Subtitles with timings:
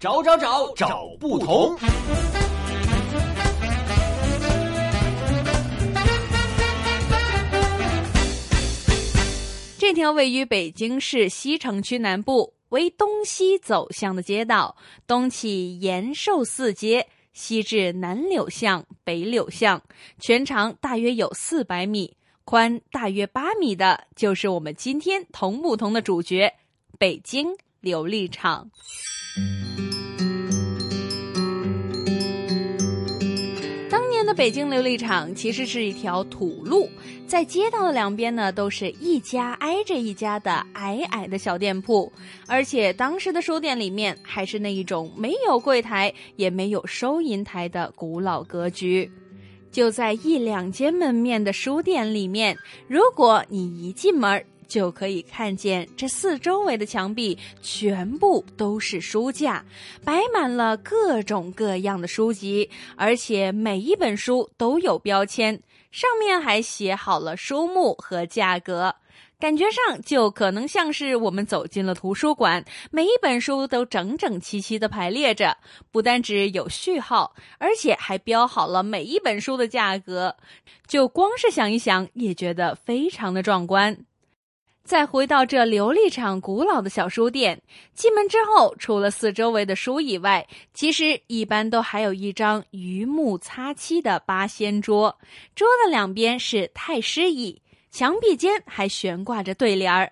[0.00, 1.76] 找找找找不同。
[9.76, 19.82] 这条位于北京市西城区南部、为东西走向的街道，东起延寿寺街，西至南柳巷、北柳巷，
[20.20, 26.54] 全长大约有四百米，宽大约八米的，就是我们今天同不同的主角——
[27.00, 27.48] 北京
[27.82, 28.70] 琉璃厂。
[34.38, 36.88] 北京琉璃厂其实是一条土路，
[37.26, 42.12] 在街道的两边呢，都是一家挨着一家的矮矮的小店铺，
[42.46, 49.10] 而且当时的书店里面还是那一种没有柜台也没有收银台的古老格局。
[49.72, 59.64] 就在一两间门面的书店里面，如果你一进门，就可以看见这四周围的墙壁全部都是书架，
[60.04, 68.94] 摆满了各种各样的书籍，而且每一本书都有标签，上面还写好了书目和价格。
[69.40, 75.56] 感觉上就可能像是我们走进了图书馆，每一本书都整整齐齐的排列着，
[75.92, 80.36] 不单只有序号，而且还标好了每一本书的价格。
[80.88, 83.96] 就光是想一想，也觉得非常的壮观。
[84.88, 87.60] 再回到这琉璃厂古老的小书店，
[87.92, 95.14] 进门之后，除了四周围的书以外，其实一般都还有一张榆木擦漆的八仙桌，
[95.54, 100.10] 桌的两边是太师椅，墙壁间还悬挂着对联儿。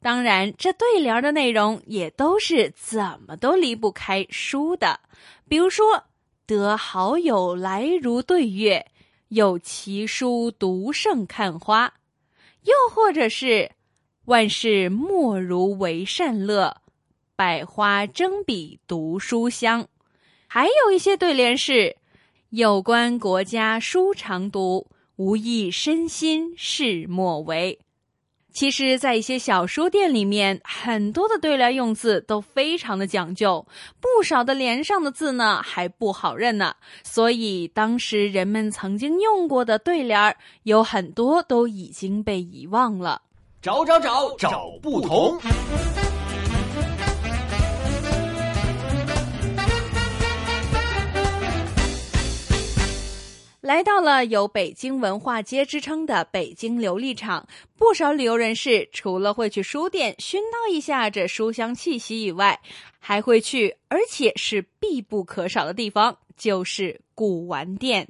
[0.00, 5.00] 当然，这对联儿的内容也都是怎么都离不开书的，
[5.48, 6.00] 比如说
[6.46, 8.86] “得好友来如对月，
[9.30, 11.92] 有奇书读胜看花”，
[12.62, 13.68] 又或者是。
[14.26, 16.76] 万事莫如为善乐，
[17.34, 19.88] 百花争比读书香。
[20.46, 21.96] 还有一些对联是：
[22.50, 27.80] 有关国家书常读，无益身心事莫为。
[28.52, 33.66] 其实，在一些小书店里面，很多的对联用字都非常的讲究，
[33.98, 36.76] 不少的联上的字呢还不好认呢。
[37.02, 43.22] 所以，当时人们曾经用过的对联有很多都已经被遗忘了。
[43.62, 45.38] 找找找找不同。
[53.60, 57.46] 来到了有北京文化街之称的北京琉璃厂，
[57.78, 62.60] 不少旅游人士除了会去书店熏陶一下这书香气息以外，
[62.98, 68.08] 还会去，而且是必不可少的地方，就是古玩店。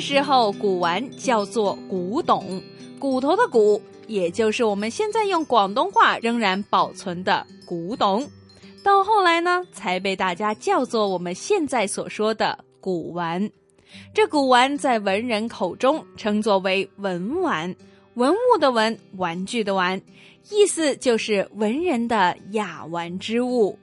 [0.00, 2.62] 时候，古玩叫做古董，
[2.98, 8.28] 骨头的骨，也就是我们现在用广东话仍然保存的古董。
[8.82, 13.50] 到后来呢，才被大家叫做我们现在所说的古玩。
[14.14, 17.74] 这古玩在文人口中称作为文玩，
[18.14, 20.00] 文物的文，玩具的玩，
[20.50, 23.78] 意思就是文人的雅玩之物。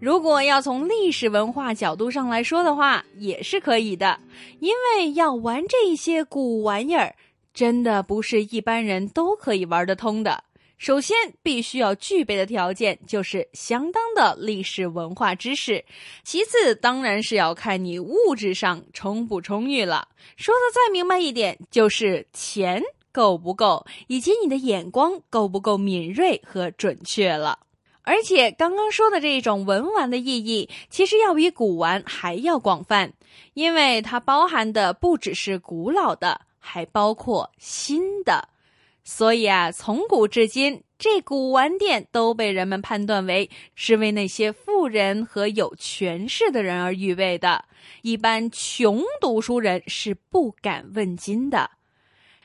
[0.00, 4.18] 如果要从历史文化角度上来说的话，也是可以的，
[4.58, 7.14] 因为要玩这一些古玩意儿，
[7.52, 10.44] 真的不是一般人都可以玩得通的。
[10.78, 15.84] 首先，必须要具备的条件就是相当的历史文化知识；
[16.24, 20.08] 其次，当然是要看你物质上充不充裕了。
[20.36, 27.58] 说的再明白一点，就是钱够不够，以及你的眼光够不够敏锐和准确了。
[28.02, 33.12] 而且刚刚说的这种文玩的意义，其实要比古玩还要广泛，
[33.54, 38.48] 因为它包含的不只是古老的，还包括新的。
[39.04, 47.64] 所以啊，从古至今，这古玩店都被人们判断为是为那些富人和有权势的人而预备的，
[48.02, 51.70] 一般穷读书人是不敢问津的。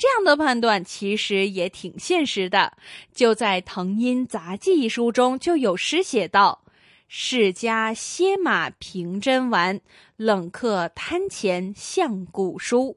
[0.00, 2.72] 这样的判断其实也挺现实的，
[3.14, 6.62] 就在《藤阴杂记》一书中就有诗写道
[7.06, 9.78] ：“世家歇马平真玩，
[10.16, 12.96] 冷客摊前向古书。”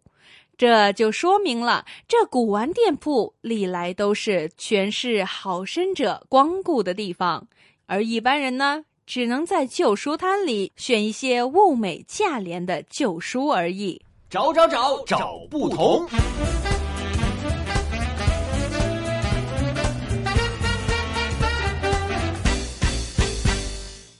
[0.57, 7.45] 这就说明了，这古玩店铺历来都是权势好身者光顾的地方，
[7.85, 14.01] 而一般人呢，只能在旧书摊里选一些物美价廉的旧书而已。
[14.29, 16.07] 找找找找不同。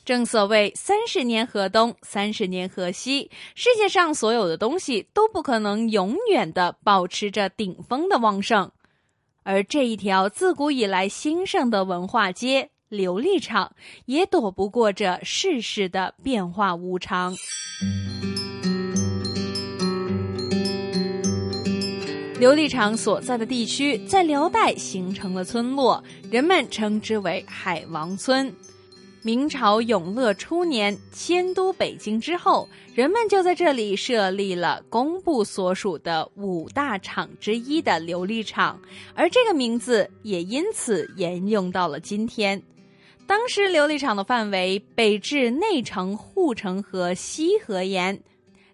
[0.06, 3.32] 正所谓三十年河东，三十年河西。
[3.56, 8.70] 世界上所有的东西都不可能永远的保持着顶峰的旺盛，
[9.44, 13.74] 而这一条自古以来兴盛的文化街——琉璃厂，
[14.06, 17.34] 也躲不过这世事的变化无常。
[22.42, 28.54] 琉璃厂所在的地区在辽代形成了村落，人们称之为海王村。
[29.26, 38.78] 明朝永乐初年迁都北京之后，人们就在这里设立了工部所属的五大厂之一的琉璃厂，
[39.16, 42.62] 而这个名字也因此沿用到了今天。
[43.26, 48.22] 当时琉璃厂的范围北至内城护城河西河沿，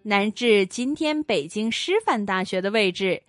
[0.02, 3.22] 南至今天北京师范大学的位置。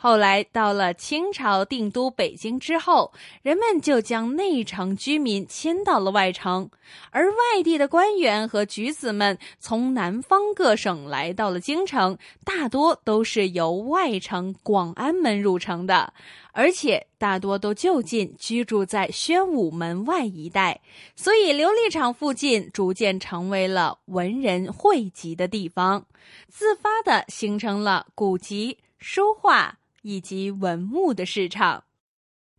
[0.00, 3.12] 后来到了清朝定都北京之后，
[3.42, 6.70] 人们就将内城居民迁到了外城，
[7.10, 16.12] 而外地的官员和举子们从南方各省来到了京城，大多都是由外城广安门入城的，
[16.52, 20.80] 而且大多都就近居住在宣武门外一带，
[21.16, 26.06] 所以琉璃厂附近逐渐成为了文人汇集的地方，
[26.48, 29.76] 自发的形成了古籍、书画。
[30.08, 31.84] 以及文物的市场。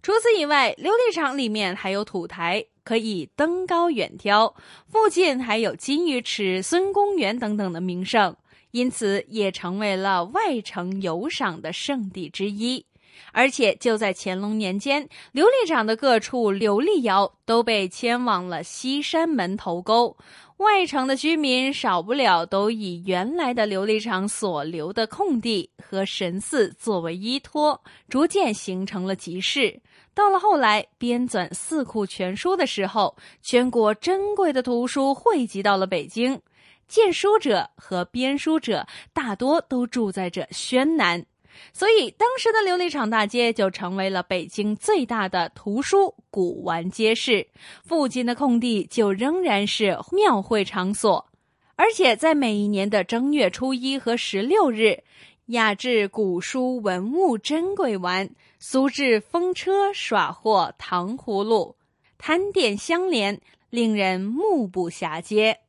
[0.04, 4.54] 除此以外，琉璃厂里面还有土台，可以登高远眺。
[4.88, 8.36] 附近还有金鱼池、孙公园等等的名胜，
[8.70, 12.86] 因此也成为了外城游赏的圣地之一。
[13.34, 20.16] 而且就在乾隆年间，琉璃厂的各处琉璃窑都被迁往了西山门头沟。
[20.60, 29.82] 外城的居民少不了都以原来的琉璃厂所留的空地和神寺作为依托，逐渐形成了集市。
[30.14, 36.42] 到了后来编纂《四库全书》的时候，全国珍贵的图书汇集到了北京，
[36.90, 41.26] 荐书者和编书者大多都住在这宣南。
[41.74, 47.48] 所以，当时的琉璃厂大街就成为了北京最大的图书古玩街市，
[47.84, 51.28] 附近的空地就仍然是庙会场所。
[51.76, 55.04] 而且，在每一年的正月初一和十六日，
[55.46, 58.30] 雅致古书文物珍贵玩，
[58.60, 61.78] 俗制风车耍货、糖葫芦，
[62.18, 63.40] 摊店相连，
[63.70, 65.60] 令人目不暇接。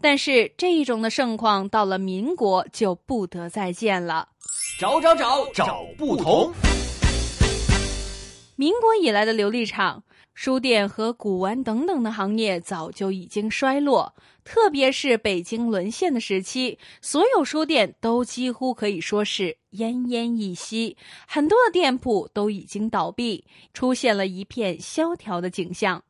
[0.00, 4.28] 但是，这一种的盛况到了民国就不得再见了。
[4.76, 6.52] 找找找找不同。
[8.56, 10.02] 民国以来的琉璃厂、
[10.34, 20.96] 书店和古玩等等的行业早就已经衰落，特别是北京沦陷的时期，所有书店都几乎可以说是奄奄一息，
[21.28, 26.02] 很多的店铺都已经倒闭，出现了一片萧条的景象。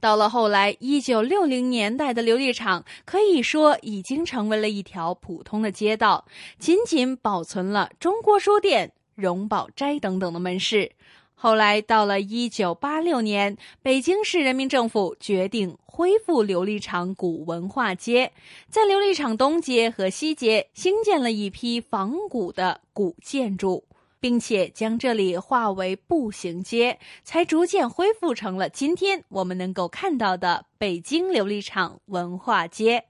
[0.00, 6.24] 到了后来，一九六零年代的琉璃厂可以说已经成为了一条普通的街道，
[6.58, 10.92] 仅仅保存了中国书店、荣宝斋等等的门市。
[11.34, 18.32] 后来到了一九八六年，北京市人民政府决定恢复琉璃厂古文化街，
[18.68, 23.84] 在琉璃厂东街和西街兴建了一批仿古的古建筑。
[24.22, 33.06] 并且将这里化为步行街，才逐渐恢复成了今天我们能够看到的北京琉璃厂文化街。